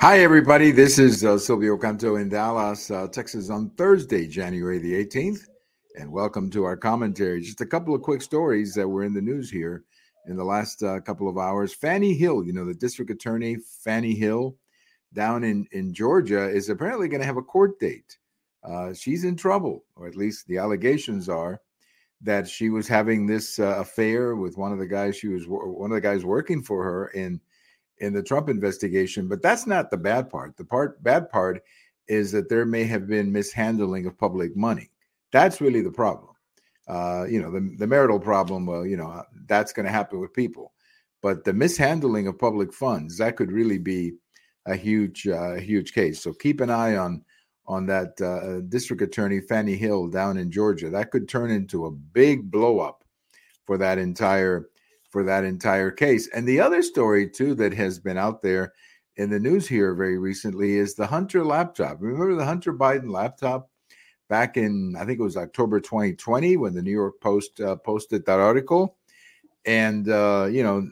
Hi, 0.00 0.20
everybody. 0.20 0.72
This 0.72 0.98
is 0.98 1.24
uh, 1.24 1.38
Silvio 1.38 1.78
Canto 1.78 2.16
in 2.16 2.28
Dallas, 2.28 2.90
uh, 2.90 3.08
Texas 3.08 3.48
on 3.48 3.70
Thursday, 3.70 4.26
January 4.26 4.78
the 4.78 4.92
18th. 4.92 5.48
And 5.98 6.12
welcome 6.12 6.50
to 6.50 6.64
our 6.64 6.76
commentary. 6.76 7.40
Just 7.40 7.62
a 7.62 7.66
couple 7.66 7.94
of 7.94 8.02
quick 8.02 8.20
stories 8.20 8.74
that 8.74 8.86
were 8.86 9.04
in 9.04 9.14
the 9.14 9.22
news 9.22 9.50
here 9.50 9.84
in 10.26 10.36
the 10.36 10.44
last 10.44 10.82
uh, 10.82 11.00
couple 11.00 11.30
of 11.30 11.38
hours. 11.38 11.72
Fannie 11.72 12.12
Hill, 12.12 12.44
you 12.44 12.52
know, 12.52 12.66
the 12.66 12.74
district 12.74 13.10
attorney, 13.10 13.56
Fannie 13.56 14.14
Hill, 14.14 14.54
down 15.14 15.42
in, 15.42 15.66
in 15.72 15.94
Georgia, 15.94 16.46
is 16.46 16.68
apparently 16.68 17.08
going 17.08 17.22
to 17.22 17.26
have 17.26 17.38
a 17.38 17.42
court 17.42 17.80
date. 17.80 18.18
Uh, 18.62 18.92
she's 18.92 19.24
in 19.24 19.34
trouble, 19.34 19.86
or 19.96 20.06
at 20.06 20.14
least 20.14 20.46
the 20.46 20.58
allegations 20.58 21.30
are 21.30 21.58
that 22.20 22.46
she 22.46 22.68
was 22.68 22.86
having 22.86 23.26
this 23.26 23.58
uh, 23.58 23.76
affair 23.78 24.36
with 24.36 24.58
one 24.58 24.72
of 24.72 24.78
the 24.78 24.86
guys 24.86 25.16
she 25.16 25.28
was 25.28 25.44
one 25.46 25.90
of 25.90 25.94
the 25.94 26.00
guys 26.00 26.24
working 26.24 26.62
for 26.62 26.84
her 26.84 27.08
in 27.08 27.40
in 27.98 28.12
the 28.12 28.22
Trump 28.22 28.48
investigation. 28.48 29.28
But 29.28 29.42
that's 29.42 29.66
not 29.66 29.90
the 29.90 29.96
bad 29.96 30.30
part. 30.30 30.56
The 30.56 30.64
part 30.64 31.02
bad 31.02 31.30
part 31.30 31.62
is 32.08 32.32
that 32.32 32.48
there 32.48 32.64
may 32.64 32.84
have 32.84 33.06
been 33.06 33.32
mishandling 33.32 34.06
of 34.06 34.18
public 34.18 34.56
money. 34.56 34.90
That's 35.32 35.60
really 35.60 35.82
the 35.82 35.90
problem. 35.90 36.34
Uh, 36.88 37.24
you 37.28 37.42
know, 37.42 37.50
the, 37.50 37.74
the 37.78 37.86
marital 37.86 38.20
problem, 38.20 38.64
well, 38.64 38.86
you 38.86 38.96
know, 38.96 39.22
that's 39.46 39.72
going 39.72 39.86
to 39.86 39.92
happen 39.92 40.20
with 40.20 40.32
people. 40.32 40.72
But 41.20 41.44
the 41.44 41.52
mishandling 41.52 42.28
of 42.28 42.38
public 42.38 42.72
funds, 42.72 43.18
that 43.18 43.36
could 43.36 43.50
really 43.50 43.78
be 43.78 44.12
a 44.66 44.76
huge, 44.76 45.26
uh, 45.26 45.54
huge 45.54 45.92
case. 45.92 46.22
So 46.22 46.32
keep 46.32 46.60
an 46.60 46.70
eye 46.70 46.96
on 46.96 47.24
on 47.68 47.86
that 47.86 48.20
uh, 48.20 48.60
district 48.68 49.02
attorney 49.02 49.40
Fannie 49.40 49.76
Hill 49.76 50.06
down 50.06 50.36
in 50.36 50.52
Georgia. 50.52 50.88
That 50.88 51.10
could 51.10 51.28
turn 51.28 51.50
into 51.50 51.86
a 51.86 51.90
big 51.90 52.48
blowup 52.50 52.98
for 53.64 53.76
that 53.78 53.98
entire 53.98 54.68
for 55.16 55.24
that 55.24 55.44
entire 55.44 55.90
case. 55.90 56.28
And 56.34 56.46
the 56.46 56.60
other 56.60 56.82
story, 56.82 57.26
too, 57.26 57.54
that 57.54 57.72
has 57.72 57.98
been 57.98 58.18
out 58.18 58.42
there 58.42 58.74
in 59.16 59.30
the 59.30 59.40
news 59.40 59.66
here 59.66 59.94
very 59.94 60.18
recently 60.18 60.76
is 60.76 60.94
the 60.94 61.06
Hunter 61.06 61.42
laptop. 61.42 61.96
Remember 62.02 62.34
the 62.34 62.44
Hunter 62.44 62.74
Biden 62.74 63.08
laptop 63.08 63.70
back 64.28 64.58
in, 64.58 64.94
I 64.94 65.06
think 65.06 65.18
it 65.18 65.22
was 65.22 65.38
October 65.38 65.80
2020 65.80 66.58
when 66.58 66.74
the 66.74 66.82
New 66.82 66.90
York 66.90 67.18
Post 67.22 67.62
uh, 67.62 67.76
posted 67.76 68.26
that 68.26 68.40
article. 68.40 68.98
And, 69.64 70.06
uh, 70.10 70.48
you 70.50 70.62
know, 70.62 70.86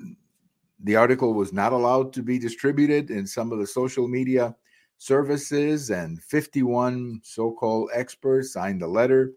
the 0.83 0.97
article 0.97 1.35
was 1.35 1.53
not 1.53 1.75
allowed 1.75 2.15
to 2.15 2.23
be 2.23 2.39
distributed 2.39 3.11
in 3.11 3.27
some 3.27 3.53
of 3.53 3.59
the 3.59 3.67
social 3.67 4.09
media 4.09 4.57
services, 4.97 5.91
and 5.91 6.23
51 6.23 7.21
so 7.25 7.53
called 7.53 7.91
experts 7.93 8.55
signed 8.55 8.81
a 8.81 8.87
letter 8.87 9.33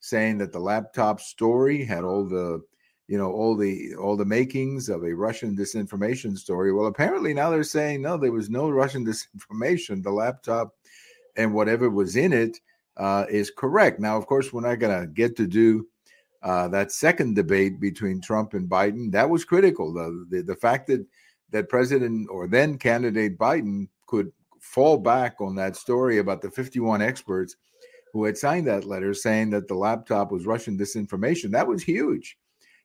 saying 0.00 0.38
that 0.38 0.50
the 0.50 0.58
laptop 0.58 1.20
story 1.20 1.84
had 1.84 2.02
all 2.02 2.24
the 2.24 2.60
you 3.08 3.18
know 3.18 3.30
all 3.30 3.56
the 3.56 3.94
all 3.96 4.16
the 4.16 4.24
makings 4.24 4.88
of 4.88 5.04
a 5.04 5.14
Russian 5.14 5.56
disinformation 5.56 6.36
story. 6.36 6.72
Well, 6.72 6.86
apparently 6.86 7.34
now 7.34 7.50
they're 7.50 7.64
saying 7.64 8.02
no, 8.02 8.16
there 8.16 8.32
was 8.32 8.50
no 8.50 8.70
Russian 8.70 9.04
disinformation. 9.06 10.02
The 10.02 10.10
laptop 10.10 10.74
and 11.36 11.54
whatever 11.54 11.90
was 11.90 12.16
in 12.16 12.32
it 12.32 12.58
uh, 12.96 13.24
is 13.28 13.50
correct. 13.50 14.00
Now, 14.00 14.16
of 14.16 14.26
course, 14.26 14.52
we're 14.52 14.60
not 14.60 14.78
going 14.78 15.00
to 15.00 15.06
get 15.06 15.36
to 15.36 15.46
do 15.46 15.86
uh, 16.42 16.68
that 16.68 16.92
second 16.92 17.34
debate 17.34 17.80
between 17.80 18.20
Trump 18.20 18.54
and 18.54 18.68
Biden. 18.68 19.10
That 19.12 19.30
was 19.30 19.44
critical. 19.44 19.92
The, 19.92 20.26
the 20.28 20.42
the 20.42 20.56
fact 20.56 20.86
that 20.88 21.04
that 21.50 21.68
President 21.68 22.28
or 22.30 22.46
then 22.46 22.78
candidate 22.78 23.38
Biden 23.38 23.88
could 24.06 24.32
fall 24.60 24.96
back 24.96 25.40
on 25.40 25.54
that 25.56 25.76
story 25.76 26.18
about 26.18 26.40
the 26.40 26.50
51 26.50 27.02
experts 27.02 27.56
who 28.12 28.24
had 28.24 28.38
signed 28.38 28.66
that 28.66 28.84
letter 28.84 29.12
saying 29.12 29.50
that 29.50 29.66
the 29.66 29.74
laptop 29.74 30.30
was 30.30 30.46
Russian 30.46 30.78
disinformation. 30.78 31.50
That 31.50 31.66
was 31.66 31.82
huge 31.82 32.36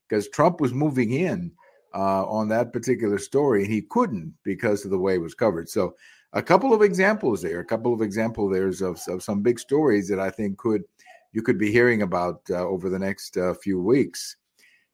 because 0.07 0.27
Trump 0.29 0.61
was 0.61 0.73
moving 0.73 1.11
in 1.11 1.51
uh, 1.93 2.25
on 2.25 2.47
that 2.49 2.73
particular 2.73 3.17
story. 3.17 3.63
And 3.63 3.71
he 3.71 3.81
couldn't 3.81 4.33
because 4.43 4.85
of 4.85 4.91
the 4.91 4.97
way 4.97 5.15
it 5.15 5.21
was 5.21 5.33
covered. 5.33 5.69
So, 5.69 5.95
a 6.33 6.41
couple 6.41 6.73
of 6.73 6.81
examples 6.81 7.41
there, 7.41 7.59
a 7.61 7.65
couple 7.65 7.93
of 7.93 8.01
examples 8.01 8.51
there's 8.51 8.81
of, 8.81 8.99
of 9.07 9.23
some 9.23 9.41
big 9.41 9.59
stories 9.59 10.09
that 10.09 10.19
I 10.19 10.29
think 10.29 10.57
could 10.57 10.83
you 11.31 11.41
could 11.41 11.57
be 11.57 11.71
hearing 11.71 12.01
about 12.01 12.41
uh, 12.49 12.67
over 12.67 12.89
the 12.89 12.99
next 12.99 13.37
uh, 13.37 13.53
few 13.53 13.81
weeks. 13.81 14.35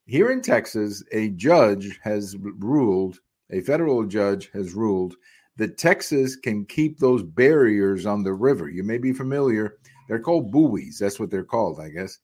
Here 0.06 0.32
in 0.32 0.42
Texas, 0.42 1.04
a 1.12 1.30
judge 1.30 2.00
has 2.04 2.36
ruled, 2.40 3.20
a 3.52 3.62
federal 3.62 4.06
judge 4.06 4.52
has 4.54 4.74
ruled 4.74 5.16
that 5.58 5.78
Texas 5.78 6.36
can 6.36 6.66
keep 6.66 7.00
those 7.00 7.24
barriers 7.24 8.06
on 8.06 8.24
the 8.24 8.34
river. 8.34 8.70
You 8.70 8.84
may 8.84 9.00
be 9.00 9.12
familiar; 9.12 9.78
they're 10.08 10.20
called 10.20 10.52
buoys. 10.52 10.98
That's 11.00 11.20
what 11.20 11.32
they're 11.32 11.44
called, 11.44 11.80
I 11.80 11.90
guess 11.90 12.20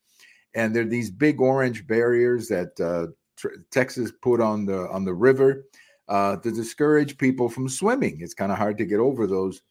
and 0.56 0.76
there 0.76 0.84
are 0.84 0.90
these 0.90 1.12
big 1.12 1.42
orange 1.42 1.88
barriers 1.88 2.48
that 2.48 2.80
uh, 2.80 3.08
tr- 3.38 3.60
Texas 3.72 4.12
put 4.22 4.42
on 4.42 4.66
the 4.66 4.88
on 4.90 5.06
the 5.06 5.14
river 5.14 5.66
uh, 6.08 6.38
to 6.38 6.52
discourage 6.52 7.18
people 7.18 7.50
from 7.50 7.70
swimming. 7.70 8.20
It's 8.22 8.34
kind 8.34 8.52
of 8.52 8.58
hard 8.58 8.78
to 8.80 8.86
get 8.86 9.00
over 9.00 9.28
those 9.28 9.62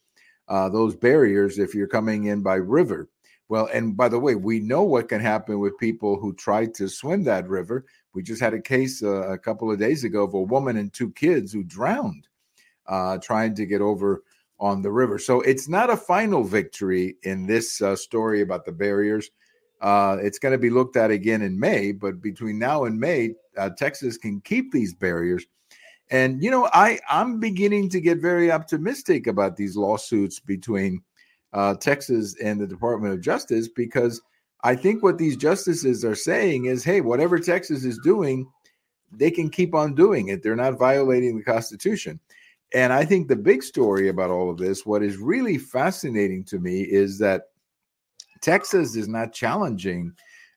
uh, 0.49 0.69
those 0.69 0.97
barriers 0.97 1.59
if 1.59 1.75
you're 1.75 1.87
coming 1.89 2.25
in 2.25 2.43
by 2.43 2.55
river. 2.55 3.09
Well, 3.49 3.69
and 3.73 3.97
by 3.97 4.09
the 4.11 4.19
way, 4.19 4.35
we 4.35 4.61
know 4.61 4.83
what 4.83 5.09
can 5.09 5.21
happen 5.21 5.59
with 5.59 5.79
people 5.79 6.21
who 6.21 6.35
try 6.35 6.67
to 6.67 6.89
swim 6.89 7.25
that 7.25 7.49
river. 7.49 7.87
We 8.13 8.23
just 8.23 8.43
had 8.43 8.53
a 8.53 8.61
case 8.61 9.03
uh, 9.03 9.29
a 9.29 9.39
couple 9.39 9.71
of 9.71 9.79
days 9.79 10.05
ago 10.05 10.25
of 10.25 10.35
a 10.35 10.43
woman 10.43 10.77
and 10.77 10.93
two 10.93 11.11
kids 11.13 11.53
who 11.53 11.63
drowned 11.63 12.29
uh, 12.87 13.19
trying 13.19 13.55
to 13.55 13.67
get 13.67 13.81
over 13.81 14.23
on 14.61 14.83
the 14.83 14.91
river. 14.91 15.19
So 15.19 15.41
it's 15.43 15.69
not 15.69 15.91
a 15.91 15.97
final 15.97 16.43
victory 16.43 17.17
in 17.23 17.47
this 17.47 17.81
uh, 17.81 17.97
story 17.97 18.41
about 18.43 18.65
the 18.65 18.73
barriers. 18.73 19.31
Uh, 19.81 20.17
it's 20.21 20.39
going 20.39 20.53
to 20.53 20.59
be 20.59 20.71
looked 20.71 20.97
at 20.97 21.11
again 21.11 21.43
in 21.43 21.59
May, 21.59 21.93
but 21.93 22.21
between 22.21 22.59
now 22.59 22.85
and 22.85 22.99
May, 22.99 23.35
uh, 23.57 23.71
Texas 23.71 24.17
can 24.17 24.41
keep 24.41 24.73
these 24.73 24.93
barriers. 24.93 25.47
And 26.11 26.43
you 26.43 26.51
know, 26.51 26.69
I 26.73 26.99
I'm 27.11 27.39
beginning 27.39 27.91
to 27.91 28.01
get 28.01 28.19
very 28.19 28.51
optimistic 28.51 29.27
about 29.27 29.57
these 29.57 29.77
lawsuits 29.77 30.41
between 30.41 31.03
uh, 31.53 31.75
Texas 31.75 32.35
and 32.43 32.61
the 32.61 32.67
Department 32.67 33.15
of 33.15 33.21
Justice 33.21 33.69
because 33.69 34.21
I 34.63 34.75
think 34.75 35.03
what 35.03 35.19
these 35.19 35.37
justices 35.37 36.05
are 36.05 36.15
saying 36.15 36.65
is, 36.65 36.83
hey, 36.83 37.01
whatever 37.01 37.39
Texas 37.39 37.85
is 37.85 37.99
doing, 38.03 38.47
they 39.13 39.31
can 39.31 39.51
keep 39.51 39.75
on 39.75 39.95
doing 39.95 40.29
it. 40.29 40.43
They're 40.43 40.57
not 40.57 40.79
violating 40.79 41.37
the 41.37 41.45
Constitution. 41.45 42.19
And 42.75 42.93
I 42.93 43.05
think 43.05 43.29
the 43.29 43.37
big 43.37 43.63
story 43.63 44.09
about 44.09 44.31
all 44.31 44.51
of 44.51 44.59
this, 44.59 44.85
what 44.85 45.03
is 45.03 45.17
really 45.17 45.57
fascinating 45.57 46.45
to 46.45 46.59
me, 46.59 46.83
is 46.83 47.19
that 47.19 47.45
Texas 48.41 48.97
is 48.97 49.09
not 49.09 49.33
challenging 49.33 50.13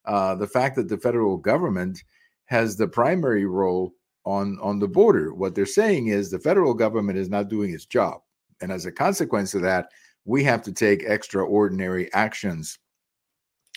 uh, 0.06 0.36
the 0.36 0.48
fact 0.48 0.76
that 0.76 0.90
the 0.90 0.98
federal 0.98 1.38
government 1.38 2.04
has 2.46 2.76
the 2.76 2.88
primary 2.88 3.46
role 3.46 3.94
on 4.26 4.58
on 4.62 4.80
the 4.80 4.88
border. 4.88 5.34
What 5.34 5.56
they're 5.56 5.66
saying 5.66 6.08
is 6.08 6.30
the 6.30 6.40
federal 6.40 6.74
government 6.74 7.18
is 7.18 7.30
not 7.30 7.50
doing 7.50 7.74
its 7.74 7.86
job, 7.86 8.22
and 8.62 8.72
as 8.72 8.86
a 8.86 8.92
consequence 8.92 9.54
of 9.54 9.62
that, 9.62 9.90
we 10.26 10.44
have 10.44 10.62
to 10.64 10.72
take 10.72 11.04
extraordinary 11.04 12.12
actions, 12.14 12.80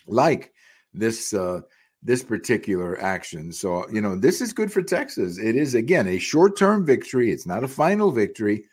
like 0.06 0.53
this 0.93 1.32
uh, 1.32 1.60
this 2.03 2.22
particular 2.22 3.00
action. 3.00 3.53
So 3.53 3.88
you 3.91 4.00
know 4.00 4.16
this 4.16 4.41
is 4.41 4.53
good 4.53 4.72
for 4.72 4.82
Texas. 4.82 5.38
It 5.38 5.56
is 5.56 5.75
again 5.75 6.06
a 6.09 6.19
short 6.19 6.56
term 6.56 6.84
victory. 6.84 7.31
It's 7.31 7.47
not 7.47 7.64
a 7.64 7.69
final 7.69 8.10
victory. 8.10 8.64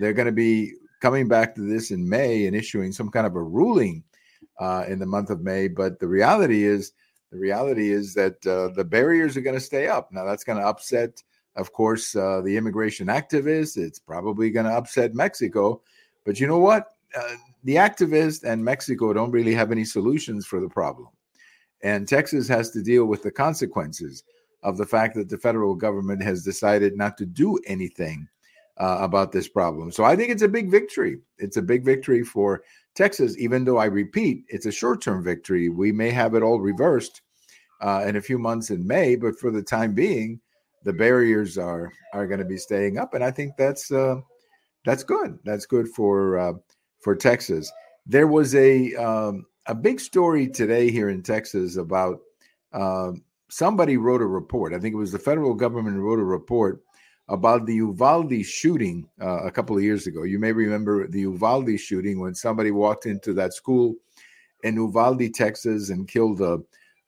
They're 0.00 0.12
going 0.12 0.26
to 0.26 0.32
be 0.32 0.74
coming 1.00 1.28
back 1.28 1.54
to 1.54 1.60
this 1.62 1.90
in 1.90 2.08
May 2.08 2.46
and 2.46 2.56
issuing 2.56 2.92
some 2.92 3.10
kind 3.10 3.26
of 3.26 3.36
a 3.36 3.42
ruling 3.42 4.02
uh, 4.58 4.84
in 4.88 4.98
the 4.98 5.06
month 5.06 5.30
of 5.30 5.42
May. 5.42 5.68
But 5.68 5.98
the 5.98 6.08
reality 6.08 6.64
is, 6.64 6.92
the 7.30 7.38
reality 7.38 7.90
is 7.90 8.14
that 8.14 8.44
uh, 8.46 8.68
the 8.74 8.84
barriers 8.84 9.36
are 9.36 9.42
going 9.42 9.56
to 9.56 9.60
stay 9.60 9.88
up. 9.88 10.10
Now, 10.12 10.24
that's 10.24 10.44
going 10.44 10.58
to 10.58 10.66
upset, 10.66 11.22
of 11.56 11.72
course, 11.72 12.16
uh, 12.16 12.40
the 12.40 12.56
immigration 12.56 13.08
activists. 13.08 13.76
It's 13.76 13.98
probably 13.98 14.50
going 14.50 14.66
to 14.66 14.72
upset 14.72 15.14
Mexico. 15.14 15.82
But 16.24 16.40
you 16.40 16.46
know 16.46 16.58
what? 16.58 16.88
Uh, 17.14 17.34
the 17.64 17.76
activists 17.76 18.44
and 18.44 18.64
Mexico 18.64 19.12
don't 19.12 19.30
really 19.30 19.54
have 19.54 19.72
any 19.72 19.84
solutions 19.84 20.46
for 20.46 20.60
the 20.60 20.68
problem. 20.68 21.08
And 21.82 22.08
Texas 22.08 22.48
has 22.48 22.70
to 22.70 22.82
deal 22.82 23.04
with 23.06 23.22
the 23.22 23.30
consequences 23.30 24.24
of 24.62 24.76
the 24.76 24.86
fact 24.86 25.14
that 25.14 25.28
the 25.28 25.38
federal 25.38 25.74
government 25.74 26.22
has 26.22 26.44
decided 26.44 26.96
not 26.96 27.16
to 27.18 27.26
do 27.26 27.58
anything 27.66 28.28
uh, 28.78 28.98
about 29.00 29.32
this 29.32 29.48
problem. 29.48 29.90
So 29.90 30.04
I 30.04 30.16
think 30.16 30.30
it's 30.30 30.42
a 30.42 30.48
big 30.48 30.70
victory. 30.70 31.18
It's 31.38 31.56
a 31.56 31.62
big 31.62 31.84
victory 31.84 32.24
for 32.24 32.62
Texas, 32.98 33.38
even 33.38 33.64
though 33.64 33.78
I 33.78 33.84
repeat, 33.84 34.42
it's 34.48 34.66
a 34.66 34.72
short 34.72 35.00
term 35.00 35.22
victory. 35.22 35.68
We 35.68 35.92
may 35.92 36.10
have 36.10 36.34
it 36.34 36.42
all 36.42 36.58
reversed 36.58 37.22
uh, 37.80 38.04
in 38.04 38.16
a 38.16 38.20
few 38.20 38.40
months 38.40 38.70
in 38.70 38.84
May, 38.84 39.14
but 39.14 39.38
for 39.38 39.52
the 39.52 39.62
time 39.62 39.94
being, 39.94 40.40
the 40.82 40.92
barriers 40.92 41.56
are 41.56 41.92
are 42.12 42.26
going 42.26 42.40
to 42.40 42.44
be 42.44 42.56
staying 42.56 42.98
up, 42.98 43.14
and 43.14 43.22
I 43.22 43.30
think 43.30 43.52
that's 43.56 43.92
uh, 43.92 44.16
that's 44.84 45.04
good. 45.04 45.38
That's 45.44 45.64
good 45.64 45.86
for 45.90 46.40
uh, 46.40 46.54
for 46.98 47.14
Texas. 47.14 47.70
There 48.04 48.26
was 48.26 48.56
a 48.56 48.92
um, 48.96 49.46
a 49.66 49.76
big 49.76 50.00
story 50.00 50.48
today 50.48 50.90
here 50.90 51.10
in 51.10 51.22
Texas 51.22 51.76
about 51.76 52.18
uh, 52.72 53.12
somebody 53.48 53.96
wrote 53.96 54.22
a 54.22 54.26
report. 54.26 54.74
I 54.74 54.80
think 54.80 54.94
it 54.94 54.98
was 54.98 55.12
the 55.12 55.20
federal 55.20 55.54
government 55.54 56.00
wrote 56.00 56.18
a 56.18 56.24
report 56.24 56.82
about 57.28 57.66
the 57.66 57.74
Uvalde 57.74 58.44
shooting 58.44 59.08
uh, 59.20 59.44
a 59.44 59.50
couple 59.50 59.76
of 59.76 59.82
years 59.82 60.06
ago. 60.06 60.22
You 60.22 60.38
may 60.38 60.52
remember 60.52 61.06
the 61.06 61.20
Uvalde 61.20 61.78
shooting 61.78 62.20
when 62.20 62.34
somebody 62.34 62.70
walked 62.70 63.06
into 63.06 63.32
that 63.34 63.52
school 63.52 63.94
in 64.62 64.76
Uvalde, 64.76 65.34
Texas, 65.34 65.90
and 65.90 66.08
killed 66.08 66.40
a, 66.40 66.58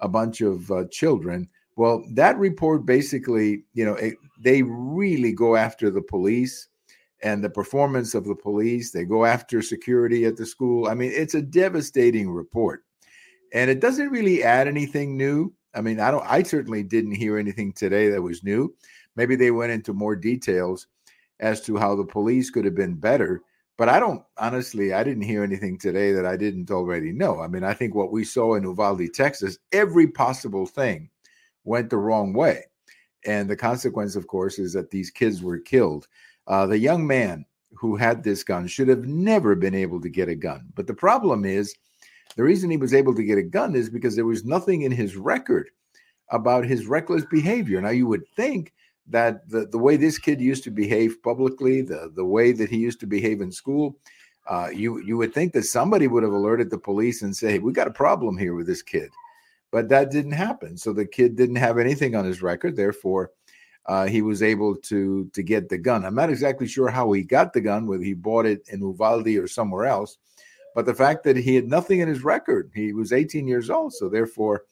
a 0.00 0.08
bunch 0.08 0.40
of 0.40 0.70
uh, 0.70 0.84
children. 0.90 1.48
Well, 1.76 2.04
that 2.12 2.36
report 2.36 2.84
basically, 2.84 3.64
you 3.72 3.84
know, 3.84 3.94
it, 3.94 4.14
they 4.38 4.62
really 4.62 5.32
go 5.32 5.56
after 5.56 5.90
the 5.90 6.02
police 6.02 6.68
and 7.22 7.42
the 7.42 7.50
performance 7.50 8.14
of 8.14 8.24
the 8.24 8.34
police. 8.34 8.90
They 8.90 9.04
go 9.04 9.24
after 9.24 9.62
security 9.62 10.26
at 10.26 10.36
the 10.36 10.46
school. 10.46 10.88
I 10.88 10.94
mean, 10.94 11.12
it's 11.14 11.34
a 11.34 11.42
devastating 11.42 12.30
report. 12.30 12.84
And 13.52 13.70
it 13.70 13.80
doesn't 13.80 14.10
really 14.10 14.42
add 14.42 14.68
anything 14.68 15.16
new. 15.16 15.52
I 15.74 15.80
mean, 15.80 16.00
I 16.00 16.10
don't 16.10 16.24
I 16.26 16.42
certainly 16.42 16.82
didn't 16.82 17.14
hear 17.14 17.38
anything 17.38 17.72
today 17.72 18.08
that 18.10 18.22
was 18.22 18.42
new. 18.42 18.74
Maybe 19.16 19.36
they 19.36 19.50
went 19.50 19.72
into 19.72 19.92
more 19.92 20.16
details 20.16 20.86
as 21.40 21.60
to 21.62 21.76
how 21.76 21.96
the 21.96 22.04
police 22.04 22.50
could 22.50 22.64
have 22.64 22.74
been 22.74 22.94
better. 22.94 23.42
But 23.78 23.88
I 23.88 23.98
don't 23.98 24.22
honestly, 24.36 24.92
I 24.92 25.02
didn't 25.02 25.22
hear 25.22 25.42
anything 25.42 25.78
today 25.78 26.12
that 26.12 26.26
I 26.26 26.36
didn't 26.36 26.70
already 26.70 27.12
know. 27.12 27.40
I 27.40 27.48
mean, 27.48 27.64
I 27.64 27.72
think 27.72 27.94
what 27.94 28.12
we 28.12 28.24
saw 28.24 28.54
in 28.54 28.64
Uvalde, 28.64 29.08
Texas, 29.14 29.58
every 29.72 30.06
possible 30.06 30.66
thing 30.66 31.08
went 31.64 31.88
the 31.88 31.96
wrong 31.96 32.32
way. 32.32 32.64
And 33.26 33.48
the 33.48 33.56
consequence, 33.56 34.16
of 34.16 34.26
course, 34.26 34.58
is 34.58 34.72
that 34.74 34.90
these 34.90 35.10
kids 35.10 35.42
were 35.42 35.58
killed. 35.58 36.08
Uh, 36.46 36.66
the 36.66 36.78
young 36.78 37.06
man 37.06 37.44
who 37.74 37.96
had 37.96 38.22
this 38.22 38.42
gun 38.42 38.66
should 38.66 38.88
have 38.88 39.06
never 39.06 39.54
been 39.54 39.74
able 39.74 40.00
to 40.00 40.08
get 40.08 40.28
a 40.28 40.34
gun. 40.34 40.66
But 40.74 40.86
the 40.86 40.94
problem 40.94 41.44
is, 41.44 41.74
the 42.36 42.42
reason 42.42 42.70
he 42.70 42.76
was 42.76 42.94
able 42.94 43.14
to 43.14 43.24
get 43.24 43.38
a 43.38 43.42
gun 43.42 43.74
is 43.74 43.90
because 43.90 44.14
there 44.14 44.24
was 44.24 44.44
nothing 44.44 44.82
in 44.82 44.92
his 44.92 45.16
record 45.16 45.70
about 46.30 46.64
his 46.64 46.86
reckless 46.86 47.24
behavior. 47.24 47.80
Now, 47.80 47.90
you 47.90 48.06
would 48.06 48.26
think 48.36 48.72
that 49.10 49.48
the, 49.48 49.66
the 49.66 49.78
way 49.78 49.96
this 49.96 50.18
kid 50.18 50.40
used 50.40 50.64
to 50.64 50.70
behave 50.70 51.22
publicly, 51.22 51.82
the, 51.82 52.10
the 52.14 52.24
way 52.24 52.52
that 52.52 52.70
he 52.70 52.78
used 52.78 53.00
to 53.00 53.06
behave 53.06 53.40
in 53.40 53.52
school, 53.52 53.96
uh, 54.48 54.68
you, 54.72 55.02
you 55.02 55.16
would 55.16 55.34
think 55.34 55.52
that 55.52 55.64
somebody 55.64 56.06
would 56.06 56.22
have 56.22 56.32
alerted 56.32 56.70
the 56.70 56.78
police 56.78 57.22
and 57.22 57.36
say, 57.36 57.52
hey, 57.52 57.58
we 57.58 57.72
got 57.72 57.88
a 57.88 57.92
problem 57.92 58.38
here 58.38 58.54
with 58.54 58.66
this 58.66 58.82
kid. 58.82 59.10
But 59.70 59.88
that 59.90 60.10
didn't 60.10 60.32
happen. 60.32 60.76
So 60.76 60.92
the 60.92 61.06
kid 61.06 61.36
didn't 61.36 61.56
have 61.56 61.78
anything 61.78 62.16
on 62.16 62.24
his 62.24 62.42
record. 62.42 62.74
Therefore, 62.74 63.30
uh, 63.86 64.06
he 64.06 64.22
was 64.22 64.42
able 64.42 64.76
to 64.76 65.28
to 65.32 65.42
get 65.42 65.68
the 65.68 65.78
gun. 65.78 66.04
I'm 66.04 66.14
not 66.14 66.30
exactly 66.30 66.66
sure 66.66 66.88
how 66.88 67.10
he 67.12 67.22
got 67.22 67.52
the 67.52 67.60
gun, 67.60 67.86
whether 67.86 68.02
he 68.02 68.14
bought 68.14 68.46
it 68.46 68.62
in 68.68 68.80
Uvalde 68.80 69.28
or 69.28 69.48
somewhere 69.48 69.86
else. 69.86 70.18
But 70.74 70.86
the 70.86 70.94
fact 70.94 71.24
that 71.24 71.36
he 71.36 71.54
had 71.54 71.68
nothing 71.68 72.00
in 72.00 72.08
his 72.08 72.22
record, 72.22 72.70
he 72.74 72.92
was 72.92 73.12
18 73.12 73.48
years 73.48 73.70
old, 73.70 73.92
so 73.92 74.08
therefore 74.08 74.64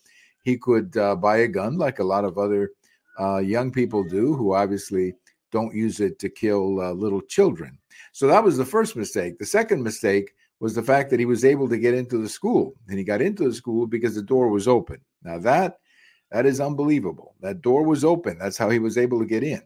he 0.45 0.57
could 0.57 0.97
uh, 0.97 1.17
buy 1.17 1.39
a 1.39 1.49
gun 1.49 1.79
like 1.79 1.99
a 1.99 2.05
lot 2.05 2.25
of 2.25 2.39
other 2.39 2.71
uh, 3.19 3.39
young 3.39 3.71
people 3.71 4.05
do, 4.05 4.35
who 4.35 4.55
obviously 4.55 5.15
don't 5.51 5.75
use 5.75 6.01
it 6.01 6.19
to 6.19 6.29
kill 6.29 6.81
uh, 6.81 6.93
little 6.93 7.23
children. 7.23 7.79
So 8.13 8.27
that 8.27 8.45
was 8.45 8.57
the 8.57 8.65
first 8.65 8.97
mistake. 8.97 9.39
The 9.39 9.47
second 9.47 9.83
mistake 9.83 10.35
was 10.61 10.75
the 10.75 10.83
fact 10.83 11.11
that 11.11 11.21
he 11.21 11.27
was 11.27 11.45
able 11.45 11.69
to 11.69 11.79
get 11.79 11.95
into 11.95 12.19
the 12.19 12.29
school, 12.29 12.75
and 12.89 12.99
he 12.99 13.05
got 13.05 13.23
into 13.23 13.49
the 13.49 13.55
school 13.55 13.87
because 13.87 14.15
the 14.15 14.23
door 14.23 14.49
was 14.49 14.69
open. 14.69 15.01
Now 15.23 15.39
that 15.39 15.79
that 16.31 16.47
is 16.47 16.61
unbelievable. 16.61 17.35
That 17.41 17.63
door 17.63 17.85
was 17.85 18.05
open. 18.05 18.39
That's 18.39 18.59
how 18.59 18.69
he 18.69 18.79
was 18.79 18.99
able 18.99 19.19
to 19.19 19.27
get 19.27 19.43
in. 19.43 19.63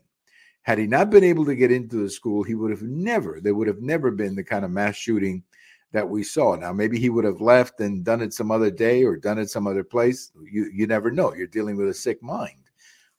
Had 0.63 0.79
he 0.79 0.87
not 0.87 1.11
been 1.11 1.25
able 1.25 1.45
to 1.47 1.57
get 1.57 1.73
into 1.73 1.97
the 1.97 2.11
school, 2.11 2.45
he 2.45 2.55
would 2.55 2.71
have 2.71 2.83
never, 2.83 3.41
there 3.41 3.55
would 3.55 3.67
have 3.67 3.83
never 3.83 4.13
been 4.13 4.37
the 4.37 4.45
kind 4.45 4.65
of 4.65 4.71
mass 4.71 4.95
shooting 4.95 5.43
that 5.91 6.09
we 6.09 6.23
saw. 6.23 6.55
Now, 6.55 6.73
maybe 6.73 7.01
he 7.01 7.11
would 7.11 7.25
have 7.25 7.41
left 7.41 7.81
and 7.81 8.05
done 8.05 8.23
it 8.23 8.33
some 8.33 8.53
other 8.53 8.71
day 8.71 9.03
or 9.03 9.17
done 9.17 9.39
it 9.39 9.51
some 9.51 9.67
other 9.67 9.83
place. 9.83 10.31
You 10.51 10.71
you 10.73 10.87
never 10.87 11.11
know. 11.11 11.35
You're 11.35 11.49
dealing 11.49 11.77
with 11.77 11.89
a 11.89 11.95
sick 11.95 12.23
mind. 12.23 12.62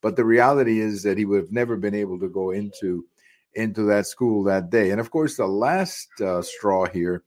But 0.04 0.18
the 0.18 0.26
reality 0.26 0.82
is 0.82 1.02
that 1.04 1.18
he 1.18 1.26
would 1.26 1.40
have 1.40 1.52
never 1.52 1.78
been 1.78 1.96
able 1.96 2.20
to 2.20 2.30
go 2.30 2.52
into 2.52 3.06
into 3.56 3.84
that 3.84 4.06
school 4.06 4.44
that 4.44 4.70
day. 4.70 4.92
And 4.92 5.00
of 5.00 5.10
course, 5.10 5.38
the 5.38 5.48
last 5.48 6.10
uh, 6.22 6.42
straw 6.42 6.86
here 6.88 7.24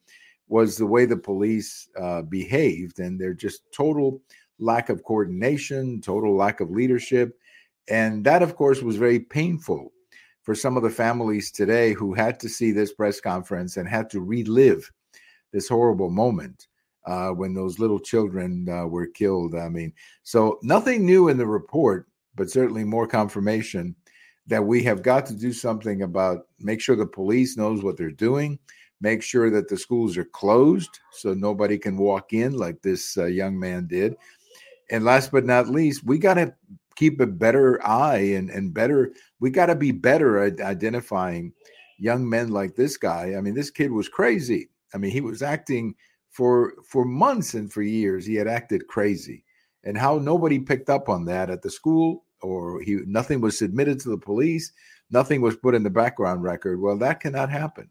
was 0.49 0.76
the 0.76 0.87
way 0.87 1.06
the 1.06 1.17
police 1.17 1.88
uh, 2.00 2.23
behaved 2.23 3.00
and 3.00 3.19
their 3.19 3.32
just 3.32 3.62
total 3.73 4.20
lack 4.58 4.88
of 4.88 5.05
coordination, 5.05 6.00
total 6.00 6.37
lack 6.37 6.61
of 6.61 6.70
leadership. 6.70 7.38
And 7.88 8.25
that, 8.25 8.43
of 8.43 8.56
course, 8.56 8.82
was 8.82 8.96
very 8.96 9.20
painful 9.20 9.93
for 10.43 10.55
some 10.55 10.76
of 10.76 10.82
the 10.82 10.90
families 10.90 11.50
today 11.50 11.93
who 11.93 12.14
had 12.14 12.38
to 12.40 12.49
see 12.49 12.72
this 12.72 12.93
press 12.93 13.20
conference 13.20 13.76
and 13.76 13.88
had 13.88 14.11
to 14.11 14.20
relive 14.20 14.90
this 15.52 15.69
horrible 15.69 16.11
moment 16.11 16.69
uh, 17.06 17.31
when 17.31 17.55
those 17.55 17.79
little 17.79 18.00
children 18.00 18.69
uh, 18.69 18.87
were 18.87 19.06
killed. 19.06 19.55
I 19.55 19.69
mean, 19.69 19.93
so 20.22 20.58
nothing 20.62 21.06
new 21.06 21.29
in 21.29 21.38
the 21.38 21.46
report, 21.46 22.06
but 22.37 22.50
certainly 22.50 22.85
more 22.85 23.06
confirmation 23.06 23.94
that 24.47 24.65
we 24.65 24.83
have 24.83 25.03
got 25.03 25.27
to 25.27 25.35
do 25.35 25.53
something 25.53 26.03
about 26.03 26.47
make 26.61 26.81
sure 26.81 26.94
the 26.94 27.06
police 27.06 27.56
knows 27.56 27.83
what 27.83 27.97
they're 27.97 28.11
doing 28.11 28.59
make 29.00 29.23
sure 29.23 29.50
that 29.50 29.69
the 29.69 29.77
schools 29.77 30.17
are 30.17 30.25
closed 30.25 31.00
so 31.12 31.35
nobody 31.35 31.79
can 31.79 31.97
walk 31.97 32.33
in 32.33 32.56
like 32.56 32.81
this 32.83 33.17
uh, 33.19 33.27
young 33.27 33.59
man 33.59 33.87
did. 33.87 34.17
And 34.91 35.05
last 35.05 35.33
but 35.33 35.44
not 35.44 35.69
least 35.69 36.05
we 36.05 36.19
got 36.19 36.35
to 36.35 36.55
keep 36.94 37.21
a 37.21 37.27
better 37.27 37.85
eye 37.87 38.35
and, 38.37 38.49
and 38.50 38.73
better 38.73 39.12
we 39.41 39.50
got 39.50 39.67
to 39.67 39.75
be 39.75 39.91
better 39.93 40.39
at 40.39 40.61
identifying 40.61 41.53
young 41.99 42.29
men 42.29 42.50
like 42.50 42.75
this 42.75 42.97
guy. 42.97 43.35
I 43.37 43.41
mean 43.41 43.55
this 43.55 43.71
kid 43.71 43.91
was 43.91 44.09
crazy. 44.09 44.71
I 44.94 44.99
mean 44.99 45.11
he 45.11 45.21
was 45.21 45.43
acting 45.43 45.94
for 46.31 46.75
for 46.89 47.05
months 47.05 47.55
and 47.55 47.73
for 47.73 47.82
years 47.82 48.25
he 48.25 48.35
had 48.35 48.49
acted 48.49 48.87
crazy. 48.87 49.44
And 49.85 49.97
how 49.97 50.19
nobody 50.19 50.59
picked 50.59 50.91
up 50.91 51.09
on 51.09 51.25
that 51.27 51.50
at 51.50 51.62
the 51.62 51.71
school 51.71 52.25
or 52.43 52.81
he 52.83 52.99
nothing 53.06 53.41
was 53.41 53.59
submitted 53.59 54.00
to 54.00 54.11
the 54.11 54.19
police, 54.19 54.73
nothing 55.11 55.41
was 55.41 55.56
put 55.56 55.75
in 55.75 55.83
the 55.83 55.91
background 55.91 56.43
record. 56.43 56.81
Well, 56.81 56.99
that 56.99 57.21
cannot 57.21 57.50
happen 57.50 57.91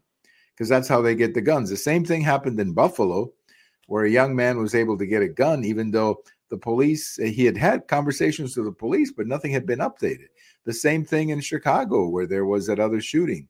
because 0.54 0.68
that's 0.68 0.88
how 0.88 1.02
they 1.02 1.14
get 1.14 1.34
the 1.34 1.40
guns. 1.40 1.70
The 1.70 1.76
same 1.76 2.04
thing 2.04 2.22
happened 2.22 2.58
in 2.60 2.72
Buffalo, 2.72 3.32
where 3.86 4.04
a 4.04 4.10
young 4.10 4.34
man 4.34 4.58
was 4.58 4.74
able 4.74 4.96
to 4.98 5.06
get 5.06 5.22
a 5.22 5.28
gun, 5.28 5.64
even 5.64 5.90
though 5.90 6.22
the 6.48 6.56
police 6.56 7.16
he 7.16 7.44
had 7.44 7.56
had 7.56 7.88
conversations 7.88 8.56
with 8.56 8.66
the 8.66 8.72
police, 8.72 9.12
but 9.12 9.26
nothing 9.26 9.52
had 9.52 9.66
been 9.66 9.80
updated. 9.80 10.28
The 10.64 10.72
same 10.72 11.04
thing 11.04 11.30
in 11.30 11.40
Chicago, 11.40 12.08
where 12.08 12.26
there 12.26 12.46
was 12.46 12.66
that 12.66 12.80
other 12.80 13.00
shooting. 13.00 13.48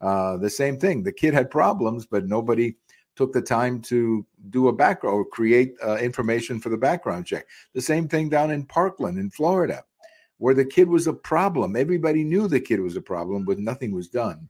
Uh, 0.00 0.36
the 0.36 0.50
same 0.50 0.78
thing. 0.78 1.02
The 1.02 1.12
kid 1.12 1.34
had 1.34 1.50
problems, 1.50 2.06
but 2.06 2.26
nobody 2.26 2.76
took 3.16 3.32
the 3.32 3.42
time 3.42 3.80
to 3.82 4.24
do 4.50 4.68
a 4.68 4.72
background 4.72 5.14
or 5.14 5.24
create 5.24 5.74
uh, 5.84 5.96
information 5.96 6.60
for 6.60 6.68
the 6.68 6.76
background 6.76 7.26
check. 7.26 7.46
The 7.74 7.80
same 7.80 8.06
thing 8.08 8.28
down 8.28 8.52
in 8.52 8.64
Parkland 8.64 9.18
in 9.18 9.30
Florida 9.30 9.82
where 10.38 10.54
the 10.54 10.64
kid 10.64 10.88
was 10.88 11.06
a 11.06 11.12
problem. 11.12 11.76
Everybody 11.76 12.24
knew 12.24 12.48
the 12.48 12.60
kid 12.60 12.80
was 12.80 12.96
a 12.96 13.02
problem, 13.02 13.44
but 13.44 13.58
nothing 13.58 13.92
was 13.92 14.08
done 14.08 14.48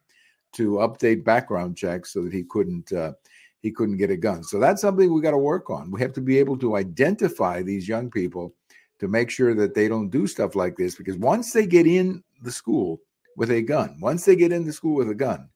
to 0.53 0.73
update 0.77 1.25
background 1.25 1.77
checks 1.77 2.13
so 2.13 2.23
that 2.23 2.33
he 2.33 2.45
couldn't 2.45 2.93
uh, 2.93 3.13
he 3.61 3.71
couldn't 3.71 3.97
get 3.97 4.11
a 4.11 4.17
gun. 4.17 4.45
So 4.45 4.59
that's 4.59 4.81
something 4.81 5.13
we 5.13 5.21
got 5.21 5.33
to 5.33 5.39
work 5.39 5.69
on. 5.69 5.91
We 5.91 6.01
have 6.01 6.13
to 6.15 6.21
be 6.21 6.39
able 6.39 6.57
to 6.59 6.77
identify 6.77 7.61
these 7.63 7.89
young 7.89 8.11
people 8.11 8.55
to 9.01 9.09
make 9.09 9.31
sure 9.31 9.55
that 9.55 9.75
they 9.75 9.89
don't 9.89 10.11
do 10.11 10.27
stuff 10.27 10.55
like 10.55 10.77
this 10.77 10.95
because 10.95 11.17
once 11.17 11.53
they 11.53 11.67
get 11.67 11.87
in 11.87 12.23
the 12.43 12.53
school 12.53 13.01
with 13.37 13.51
a 13.51 13.63
gun, 13.63 13.97
once 14.01 14.25
they 14.25 14.37
get 14.37 14.53
in 14.53 14.65
the 14.65 14.73
school 14.73 14.95
with 14.95 15.11
a 15.11 15.15
gun, 15.15 15.49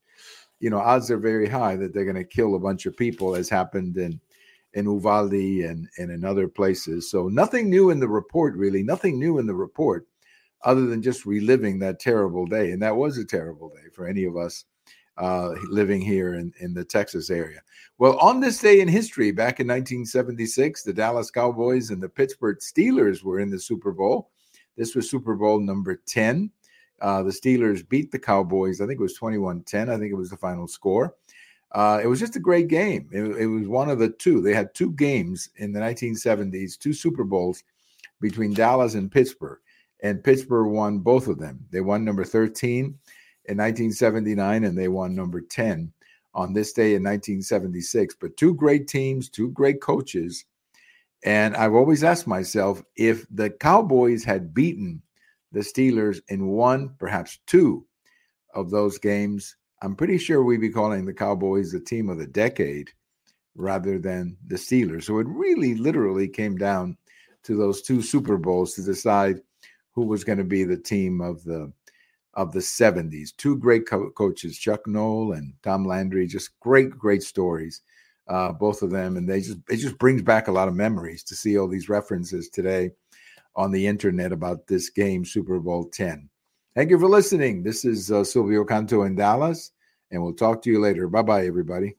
you 0.61 0.71
know, 0.71 0.79
odds 0.79 1.11
are 1.11 1.19
very 1.19 1.49
high 1.49 1.77
that 1.77 1.93
they're 1.93 2.05
going 2.05 2.17
to 2.17 2.25
kill 2.25 2.55
a 2.55 2.61
bunch 2.61 2.87
of 2.87 2.97
people 2.97 3.35
as 3.35 3.49
happened 3.49 3.97
in 3.97 4.21
in 4.75 4.87
Uvalde 4.87 5.35
and, 5.35 5.87
and 5.99 6.11
in 6.11 6.25
other 6.25 6.49
places. 6.49 7.11
So 7.11 7.29
nothing 7.29 7.69
new 7.69 7.91
in 7.91 8.01
the 8.01 8.09
report, 8.09 8.57
really, 8.57 8.83
nothing 8.83 9.19
new 9.19 9.39
in 9.39 9.47
the 9.47 9.55
report 9.55 10.07
other 10.65 10.87
than 10.87 11.03
just 11.03 11.27
reliving 11.27 11.79
that 11.79 12.01
terrible 12.01 12.47
day. 12.47 12.71
And 12.71 12.83
that 12.83 12.97
was 12.97 13.19
a 13.19 13.25
terrible 13.25 13.71
day 13.71 13.89
for 13.93 14.07
any 14.07 14.25
of 14.25 14.37
us 14.37 14.65
uh, 15.19 15.51
living 15.69 16.01
here 16.01 16.35
in, 16.35 16.53
in 16.61 16.73
the 16.75 16.85
Texas 16.85 17.31
area. 17.31 17.61
Well, 17.99 18.19
on 18.19 18.41
this 18.41 18.61
day 18.61 18.81
in 18.81 18.89
history, 18.89 19.31
back 19.31 19.61
in 19.61 19.67
1976, 19.67 20.83
the 20.83 20.93
Dallas 20.93 21.31
Cowboys 21.31 21.91
and 21.91 22.03
the 22.03 22.09
Pittsburgh 22.09 22.59
Steelers 22.59 23.23
were 23.23 23.41
in 23.41 23.51
the 23.51 23.59
Super 23.59 23.93
Bowl. 23.93 24.31
This 24.77 24.95
was 24.95 25.11
Super 25.11 25.35
Bowl 25.35 25.61
number 25.61 26.01
10. 26.07 26.51
Uh, 27.01 27.23
the 27.23 27.31
Steelers 27.31 27.87
beat 27.87 28.11
the 28.11 28.19
Cowboys. 28.19 28.81
I 28.81 28.87
think 28.87 29.01
it 29.01 29.03
was 29.03 29.15
21 29.15 29.63
10. 29.63 29.91
I 29.91 29.99
think 29.99 30.13
it 30.13 30.17
was 30.17 30.31
the 30.31 30.37
final 30.37 30.67
score. 30.67 31.15
Uh, 31.73 32.01
it 32.03 32.07
was 32.07 32.21
just 32.21 32.37
a 32.37 32.41
great 32.41 32.69
game. 32.69 33.09
It, 33.13 33.23
it, 33.23 33.47
was 33.47 33.67
one 33.67 33.89
of 33.89 33.99
the 33.99 34.11
two. 34.11 34.41
They 34.41 34.53
had 34.53 34.75
two 34.75 34.93
games 34.93 35.49
in 35.57 35.73
the 35.73 35.81
1970s, 35.81 36.79
two 36.79 36.93
Super 36.93 37.25
Bowls 37.25 37.65
between 38.21 38.53
Dallas 38.53 38.95
and 38.95 39.11
Pittsburgh 39.11 39.59
and 40.03 40.23
Pittsburgh 40.23 40.69
won 40.69 40.99
both 40.99 41.29
of 41.29 41.39
them. 41.39 41.65
They 41.71 41.81
won 41.81 42.05
number 42.05 42.25
13 42.25 42.85
in 42.85 43.59
1979 43.59 44.65
and 44.65 44.77
they 44.77 44.89
won 44.89 45.15
number 45.15 45.41
10 45.41 45.93
on 46.35 46.53
this 46.53 46.73
day 46.73 46.95
in 46.95 47.03
1976. 47.03 48.17
But 48.21 48.37
two 48.37 48.55
great 48.55 48.89
teams, 48.89 49.29
two 49.29 49.51
great 49.51 49.81
coaches. 49.81 50.45
And 51.25 51.57
I've 51.57 51.75
always 51.75 52.03
asked 52.03 52.27
myself 52.27 52.83
if 52.97 53.27
the 53.31 53.51
Cowboys 53.51 54.25
had 54.25 54.53
beaten 54.53 55.03
the 55.53 55.61
Steelers 55.61 56.21
in 56.29 56.49
one, 56.49 56.95
perhaps 56.99 57.39
two 57.47 57.87
of 58.55 58.71
those 58.71 58.99
games, 58.99 59.57
I'm 59.83 59.95
pretty 59.95 60.19
sure 60.19 60.43
we'd 60.43 60.61
be 60.61 60.71
calling 60.71 61.05
the 61.05 61.15
Cowboys 61.15 61.71
the 61.71 61.81
team 61.81 62.09
of 62.09 62.19
the 62.19 62.27
decade 62.27 62.91
rather 63.55 63.99
than 63.99 64.37
the 64.47 64.57
Steelers. 64.57 65.05
So 65.05 65.19
it 65.19 65.27
really 65.29 65.75
literally 65.75 66.27
came 66.27 66.57
down 66.57 66.97
to 67.45 67.57
those 67.57 67.83
two 67.83 68.03
Super 68.03 68.37
Bowls 68.37 68.75
to 68.75 68.83
decide 68.83 69.41
who 69.93 70.07
was 70.07 70.25
going 70.25 70.39
to 70.39 70.45
be 70.45 70.65
the 70.65 70.77
team 70.77 71.21
of 71.21 71.45
the 71.45 71.73
of 72.35 72.53
the 72.53 72.61
70s. 72.61 73.37
Two 73.37 73.57
great 73.59 73.87
co- 73.87 74.11
coaches, 74.11 74.59
Chuck 74.59 74.87
Noll 74.87 75.33
and 75.33 75.53
Tom 75.63 75.85
Landry, 75.85 76.27
just 76.27 76.59
great, 76.61 76.91
great 76.91 77.23
stories, 77.23 77.83
uh, 78.29 78.53
both 78.53 78.83
of 78.83 78.91
them. 78.91 79.17
And 79.17 79.29
they 79.29 79.41
just 79.41 79.59
it 79.69 79.77
just 79.77 79.99
brings 79.99 80.23
back 80.23 80.49
a 80.49 80.53
lot 80.53 80.69
of 80.69 80.75
memories 80.75 81.23
to 81.25 81.35
see 81.35 81.59
all 81.59 81.69
these 81.69 81.89
references 81.89 82.49
today 82.49 82.91
on 83.55 83.71
the 83.71 83.87
internet 83.87 84.33
about 84.33 84.67
this 84.67 84.89
game, 84.89 85.25
Super 85.25 85.59
Bowl 85.61 85.91
10. 85.93 86.29
Thank 86.75 86.91
you 86.91 86.99
for 86.99 87.09
listening. 87.09 87.63
This 87.63 87.85
is 87.85 88.11
uh, 88.11 88.25
Silvio 88.25 88.65
Canto 88.65 89.03
in 89.03 89.15
Dallas. 89.15 89.73
And 90.11 90.23
we'll 90.23 90.35
talk 90.35 90.63
to 90.63 90.71
you 90.71 90.81
later. 90.81 91.09
Bye 91.09 91.23
bye, 91.23 91.47
everybody. 91.47 91.97